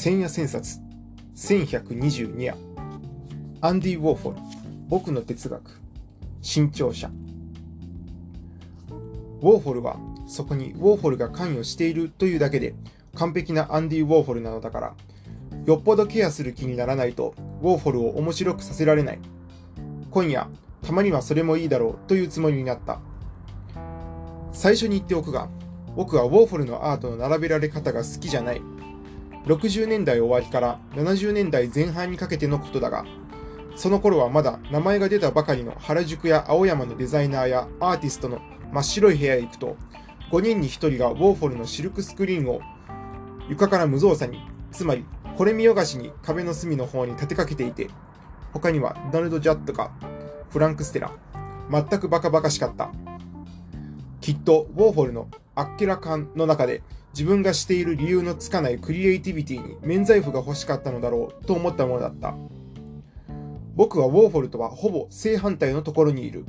[0.00, 0.78] 千夜千冊
[1.34, 2.54] 1122夜。
[3.60, 4.36] アンディ・ウォーフォル
[4.86, 5.80] 僕の哲学
[6.40, 7.08] 新潮社。
[7.08, 9.96] ウォーフォルは
[10.28, 12.76] そこにウォーフォルが関与しているというだけで
[13.16, 14.94] 完璧なアンディ・ウォーフォルなのだから
[15.66, 19.18] よっぽどケアする気にならないとウォーフォルを面白くさせられない。
[20.12, 20.46] 今夜
[20.80, 23.00] たまにはそれもいいだろうというつもりになった。
[24.52, 25.48] 最初に言っておくが
[25.96, 28.62] 僕はウォーフォルのアートの並べられ方が好きじゃない。
[29.46, 33.04] 60年代終わりから70年代前半にかけてのことだが
[33.76, 38.40] その頃はまだ名前が出たばかりの原宿や青山のデザイナーやアーティストの
[38.72, 39.76] 真っ白い部屋へ行くと
[40.32, 42.60] 5人に1人がウォーフォルのシルクスクリーンを
[43.48, 44.40] 床から無造作に
[44.72, 45.04] つまり
[45.36, 47.88] これ見よがしに壁の隅の方に立てかけていて
[48.52, 49.92] 他にはドナルド・ジャットか
[50.50, 51.12] フランク・ステラ
[51.70, 52.90] 全くバカバカしかった。
[54.20, 56.82] きっとウォーホルのあっけらかんの中で
[57.18, 62.36] 自分がしている理由のつかないクリエイティビティに免罪符が欲しかったのだろうと思ったものだった。
[63.74, 66.44] 僕はウォーホルとはほぼ正反対のところにいる。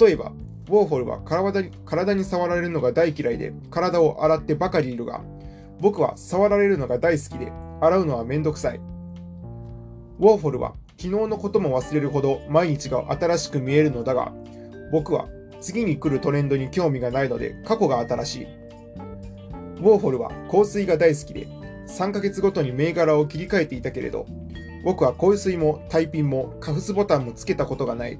[0.00, 0.32] 例えば
[0.68, 5.20] ウォーホルは体に触られるのが大嫌いで体を洗ってばかりいるが
[5.78, 8.78] 僕は触られるのが大好きで洗うのはめんどくさい。
[8.78, 14.32] ウォーホルは昨日のことも忘れるほど毎日が新しく見えるのだが
[14.90, 15.28] 僕は
[15.60, 18.57] 次に来るトレンドに興味がないので過去が新しい。
[19.78, 21.46] ウォーホルは香水が大好きで
[21.88, 24.26] 3ヶ月ごとに銘柄を切り替えていたけれど
[24.84, 28.18] 僕は香水もタイピンもカフスボタンもつけたことがない。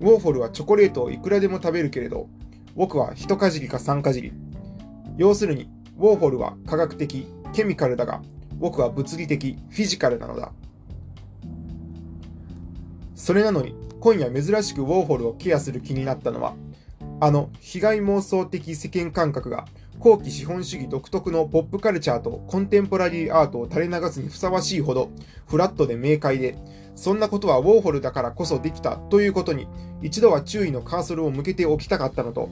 [0.00, 2.28] ウォーホルはチョコレートをいくらでも食べるけれど
[2.74, 4.32] 僕は一かじりか三かじり。
[5.16, 8.22] 要するにウォーホルは科学的、ケミカルだが
[8.54, 10.52] 僕は物理的、フィジカルなのだ。
[13.14, 16.54] それなのに今夜珍しくウォーホルをケアする気になったのは、
[17.20, 19.66] あの被害妄想的世間感覚が
[20.02, 25.10] 後期資本主義独特のポップカルチャーとコンテンポラリーアートを垂れ流すにふさわしいほど
[25.46, 26.58] フラットで明快で、
[26.96, 29.68] そんなことはウォーホルだからこそできたということに
[30.02, 32.48] 一度は注意のカーソルを向けておきたかったのと、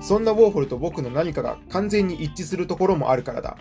[0.00, 3.56] そんなウォーホルと僕の何かが完全に一致するところもあるからだ。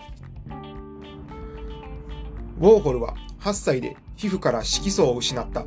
[2.59, 5.65] ウォーホルは8歳で皮膚から色素を失った。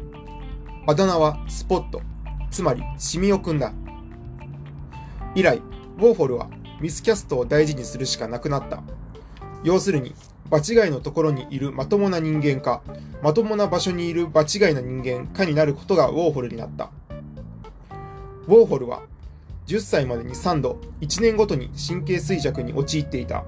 [0.87, 2.01] あだ名はスポット、
[2.49, 3.73] つまりシミオくんだ。
[5.35, 6.49] 以来、ウォーホルは
[6.81, 8.83] ミスキャストを大事にするしかなくなった。
[9.65, 10.15] 要するに、
[10.51, 12.83] 場違いのところにいるまともな人間か、
[13.23, 16.91] まともな場所にいる場違いな人間かになることがウォーホルになった。
[18.47, 19.03] ウォーホルは
[19.67, 23.45] 10歳までに3度、1年ごとに神経衰弱に陥っていた。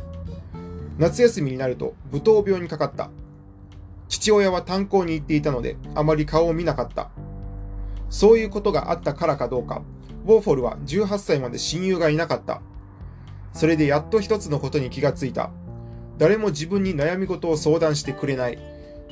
[0.98, 3.10] 夏休みになると、舞踏病にかかった。
[4.08, 7.10] 父親は炭鉱に行っていたので、あまり顔を見なかった。
[8.10, 9.82] そういうことがあったからかどうか、
[10.26, 12.60] ウォーフォルは18歳まで親友がいなかった。
[13.52, 15.50] それでやっと一つのことに気がついた。
[16.18, 18.58] 誰も自分に悩み事を相談してくれない。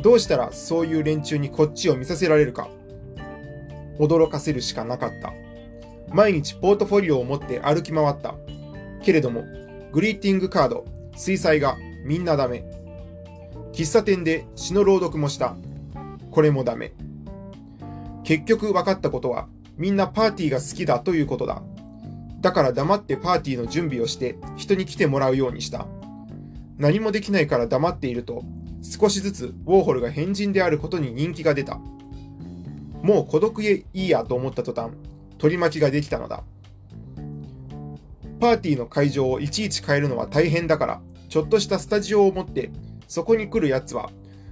[0.02, 2.68] どうしたらそういう連中にこっちを見させられるか。
[3.98, 5.32] 驚かせるしかなかった。
[6.12, 8.34] 毎日ポートフォリオを持って歩き回った。
[9.02, 9.44] けれども、
[9.92, 10.84] グリーティングカード、
[11.16, 12.64] 水彩画、みんなダメ。
[13.72, 15.56] 喫茶店で詩の朗読もした。
[16.30, 16.92] これもダメ。
[18.24, 21.62] 結局分かったことは、みんなパーティーが好きだということだ。
[22.40, 25.86] だから黙ってパーティーの準備をして人に来てもらうようにした。
[26.78, 28.44] 何もできないから黙っていると、
[28.82, 31.80] 少しずつウォーホルが変人であることに人気が出た。
[33.02, 34.92] もう孤独へいいやと思った途端、
[35.38, 36.44] 取り巻きができたのだ。
[38.38, 42.70] パーティーの会場をいちいち変えるのは大変だから、ちょっとしたスタジオを持って、
[43.08, 44.10] そこに来る奴は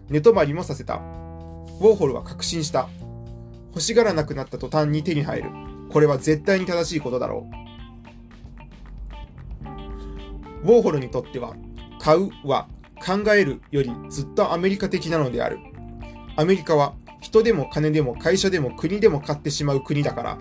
[0.09, 0.95] 寝泊まりもさせた。
[0.95, 2.89] ウォーホルは確信した。
[3.69, 5.51] 欲しがらなくなった途端に手に入る。
[5.91, 7.64] これは絶対に正しいことだろう。
[10.65, 11.55] ウォーホルにとっては、
[12.01, 12.69] 買うは
[13.05, 15.59] 考えるよりずっとアメリカ的なのである。
[16.37, 20.39] アメリカは人でも金でも会社でも国でも買ってしまう国だから、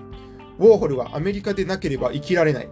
[0.59, 2.69] ウォーホルはアメリカでなければ生きられない。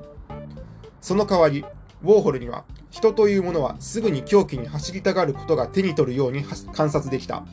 [1.01, 1.65] その代わり、
[2.03, 6.43] ウォーホルには人というものはすぐに狂気に走りたがることが手に取るように
[6.73, 7.45] 観察できた。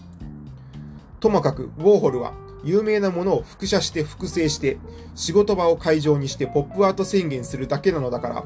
[1.18, 4.78] ともかくウォーホルは有名なものを複写して複製して、
[5.16, 8.44] 仕事場を会場にしてポップアート宣言するだけなのだから、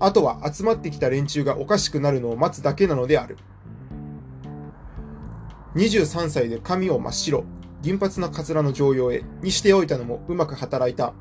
[0.00, 3.38] あとは集まってきた連中がおかしくなるのを待つだけなのである。
[5.76, 7.44] 23歳で髪を真っ白、
[7.82, 11.12] 銀髪のカツラの常用へにしておいたのもうまく働いた。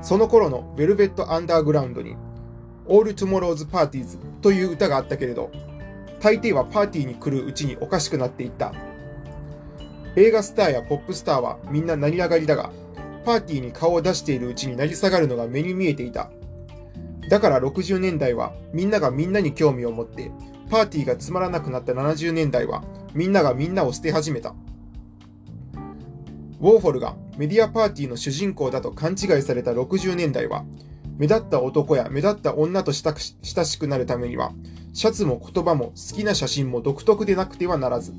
[0.00, 2.16] その頃のベルベット・アンダーグラウンドに、
[2.88, 5.50] All Tomorrow's Parties という歌があったけれど、
[6.20, 8.72] 大抵はパーティーに来るうちにおかしくなっていった。
[10.16, 12.70] 映画スターやポップスターはみんな成り上がりだが、
[13.24, 16.30] パーティーに顔を出しているうちに成り下がるのが目に見えていた。
[17.28, 20.30] だから60年代はみんながみんなに興味を持って、
[20.70, 22.82] パーティーがつまらなくなった70年代は、
[23.14, 24.54] みんながみんなを捨て始めた。
[26.60, 30.64] ウォーホルがメディアパーティーの主人公だと勘違いされた60年代は、
[31.18, 33.14] 目立った男や目立った女と親
[33.64, 34.52] しくなるためには、
[34.92, 38.14] シャツも言葉も好きな写真も独特でなくてはならず、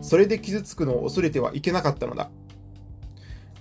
[0.00, 2.30] それで傷つくのを恐れてはいけなかったのだ。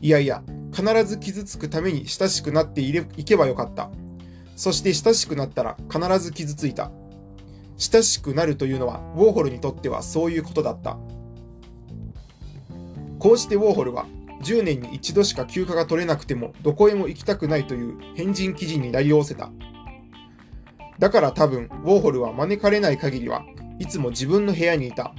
[0.02, 3.90] いやいや、必ず傷つくために親しくなっていれいけばよかった。
[4.56, 6.92] そして親しくなったら必ず傷ついた。
[7.78, 10.98] 親しくなるというのはウォーホルにとってはそういうことだった。
[13.20, 14.06] こうしてウォーホルは
[14.42, 19.52] 10年に一度しか休暇が取れなくてもどこへも行きたくないという変人記事になりおせた。
[21.00, 23.44] だから多分、ウォーホルは招かれない限りは
[23.80, 25.14] いつも自分の部屋にいた。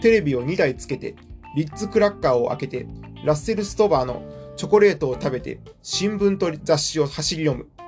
[0.00, 1.16] テレビを2台つけて、
[1.54, 2.86] リッツクラッカーを開けて、
[3.24, 4.22] ラッセルストバーの
[4.56, 7.79] チョコレートを食べて、新聞と雑誌を走り読む。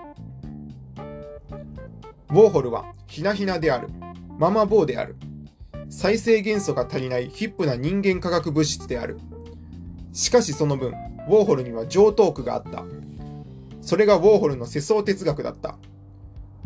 [2.32, 3.88] ウォーホルはひなひなである。
[4.38, 5.16] ママボーである。
[5.90, 9.18] 再生元素が足りないヒップな人間化学物質である。
[10.14, 10.94] しかしその分、
[11.28, 12.84] ウォーホルには上等句があった。
[13.82, 15.76] それがウォーホルの世相哲学だった。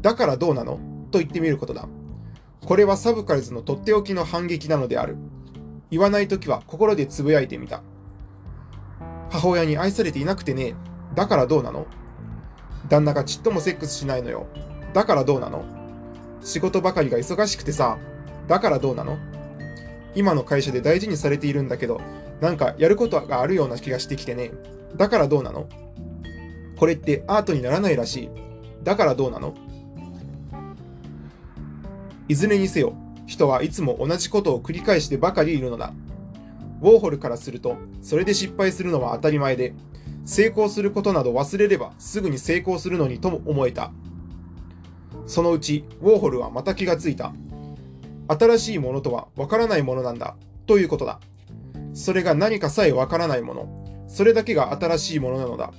[0.00, 0.78] だからどうなの？
[1.10, 1.88] と言ってみることだ。
[2.64, 5.16] これはサブカルズのとっておきの反撃なのである。
[5.90, 7.82] 言わないときは心でつぶやいてみた。
[9.30, 10.76] 母親に愛されていなくてね。
[11.16, 11.88] だからどうなの？
[12.88, 14.46] 旦那がちっともセックスしないのよ。
[14.96, 15.62] だからどうなの？
[16.40, 17.98] 仕事ばかりが忙しくてさ。
[18.48, 19.18] だからどうなの？
[20.14, 22.00] 今の会社で大事にされているんだけど、
[22.40, 24.52] なんかやることがあるような気がしてきてね。
[24.96, 25.68] だからどうなの？
[26.78, 28.30] これってアートにならないらしい。
[28.84, 29.54] だからどうなの？
[32.28, 32.94] いずれにせよ、
[33.26, 35.92] 人はいつも同じことを繰り返してばかりいるのだ。
[36.80, 39.74] ウォーホルからすると、それで失敗するのは当たり前で、
[40.24, 43.92] 成功することなど忘れればすぐに成功するのにとも思えた。
[45.26, 47.32] そのうち、ウォーホルはまた気がついた。
[48.28, 50.36] 新しいものとはわからないものなんだ、
[50.66, 51.20] ということだ。
[51.94, 54.04] それが何かさえわからないもの。
[54.08, 55.72] それだけが新しいものなのだ。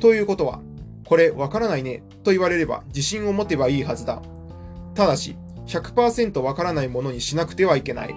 [0.00, 0.60] ということは、
[1.04, 4.22] これわからないね、と言われれば自信を持てばいいはずだ。
[4.94, 5.36] ただし、
[5.66, 8.14] 100%わからないものにしなくてはいけない。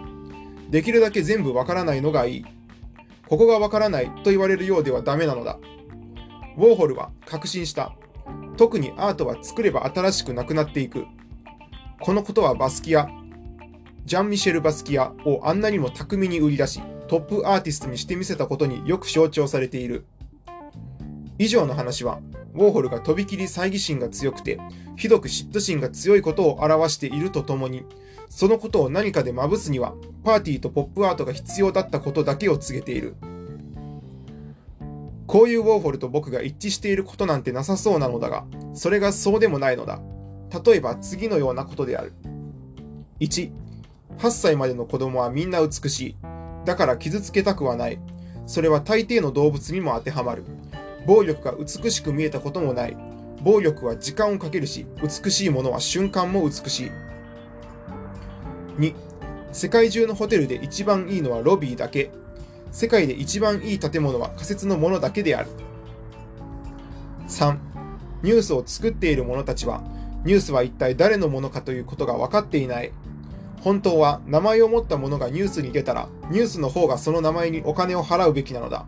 [0.70, 2.46] できるだけ全部わからないのがいい。
[3.28, 5.60] ここがわからないと言われるようではダメなのだ。
[6.58, 7.96] ウォーホルは確信した。
[8.56, 11.06] 特にアートは作れば新しくなくなっていく。
[12.02, 13.08] このことはバスキア、
[14.06, 20.06] ジャン・ミシェル・バスキアをあんなにも巧みに売り出し、トップアーティストにしてみせたことによく象徴されている。
[21.38, 22.20] 以上の話は、
[22.54, 24.60] ウォーホルがとびきり猜疑心が強くて、
[24.96, 27.84] ひどく嫉妬心が強いことを表しているとともに、
[28.30, 29.94] そのことを何かでまぶすには、
[30.24, 33.16] パーティーとポップアートが必要だったことだけを告げている。
[35.28, 40.00] こういうウォーホルと僕が一致していることなんてなさそうなのだが、それがそうでもないのだ。
[40.64, 42.14] 例えば次のようなことである。
[43.20, 43.52] 1、
[44.18, 46.16] 8歳までの子供はみんな美しい。
[46.66, 48.00] だから傷つけたくはない。
[48.46, 50.44] それは大抵の動物にも当てはまる。
[51.06, 52.98] 暴力が美しく見えたこともない。
[53.44, 56.92] 暴力は時間をかけるし、美しいものは瞬間も美しい。
[58.78, 58.94] 2、
[59.52, 62.12] 世界中のホテルで一番いいのはロビーだけ。
[62.76, 65.50] 世界で一番いい建物は仮設のものだけである。
[67.30, 67.58] 3、
[68.22, 69.82] ニュースを作っている者たちは、
[70.26, 72.92] ニュースは一体誰のものかということが分かっていない。
[73.62, 78.86] 本当は名前を持ったものがニュースに出たら、ニュースの方がその名前にお金を払うべきなのだ。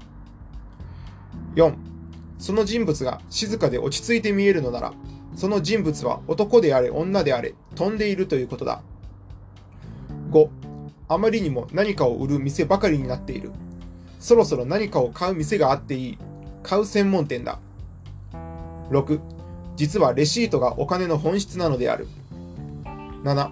[1.56, 1.74] 4.
[2.40, 4.94] その人物が静かで落ち着いて見えるのなら、
[5.34, 8.82] その人物は男であれ女であれ飛んでいるということだ。
[10.32, 10.50] 5.
[11.08, 13.54] あまりにも何かを売る店ばかりになっている。
[14.20, 16.18] そろそろ何かを買う店があっていい。
[16.64, 17.60] 買う専門店だ。
[18.90, 19.20] 6.
[19.76, 22.08] 実はレシートがお金の本質なのである。
[23.24, 23.52] 7.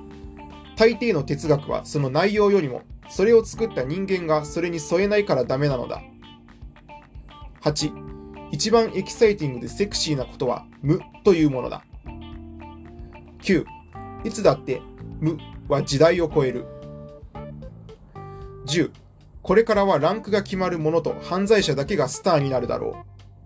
[0.75, 6.01] 大抵の哲学はその内容よりも、それを作った人間がそれに添えないからダメなのだ。
[7.61, 7.91] 8.
[8.51, 11.83] 一番エキサイティングでセクシーなことは無というものだ。
[13.41, 13.65] 9.
[14.23, 14.81] いつだって
[15.19, 16.65] 無は時代を超える。
[18.65, 18.91] 10.
[19.45, 23.05] これからはランクが決まるものと犯罪者だけがスターになるだろ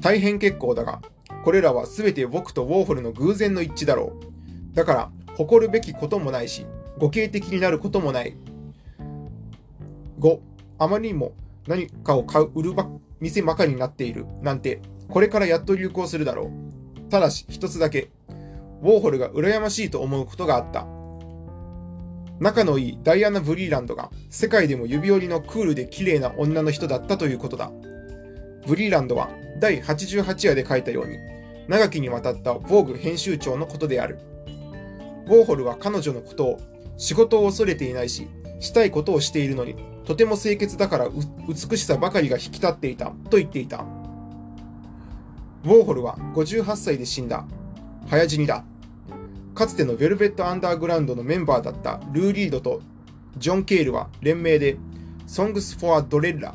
[0.00, 1.00] 大変結構だが、
[1.44, 4.18] これらは全て僕とウォーホルの偶然の一致だろ
[4.72, 4.74] う。
[4.74, 6.66] だから、誇るべきこともないし、
[6.98, 8.36] 互恵的になることもない。
[10.18, 10.40] 5、
[10.78, 11.34] あまりにも
[11.68, 12.88] 何かを買う、売るば、
[13.20, 14.26] 店ばかりになっている。
[14.42, 17.10] なんて、これからやっと流行するだろう。
[17.10, 18.10] ただし、一つだけ。
[18.82, 20.99] ウォーホルが羨ましいと思うことがあった。
[22.40, 27.70] 仲のいいダイアナ・ブリーランドが世界でも指折りのクールで綺麗な女の人だったということだ。
[28.66, 29.28] ブリーランドは
[29.58, 31.18] 第88話で書いたように、
[31.68, 34.18] 長きにわたったヴォーグ編集長のことである。
[35.26, 36.60] ウォーホルは彼女のことを
[36.96, 38.26] 仕事を恐れていないし、
[38.58, 41.08] したいことをしているのに、とても清潔だから
[41.46, 43.84] 美しさばかりが引き立っていたと言っていた。
[45.64, 47.46] ウォーホルは58歳で死んだ。
[48.08, 48.64] 早死にだ。
[49.60, 52.80] かつてのヴェルベット・アンダーグラウンドのメンバーだったルー・リードと
[53.36, 54.78] ジョン・ケールは連名で
[55.26, 56.54] Songs for Dorella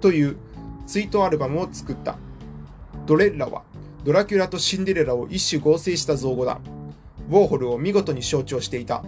[0.00, 0.38] という
[0.86, 2.16] ツイートアルバムを作った。
[3.04, 3.62] ドレッラは
[4.04, 6.58] ドラキュラとシンデレラを一種合成した造語だ。
[7.28, 9.04] ウォーホルを見事に象徴していた。